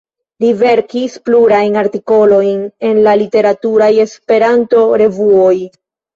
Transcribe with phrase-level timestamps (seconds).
[0.43, 5.55] Li verkis plurajn artikolojn en la literaturaj esperanto-revuoj.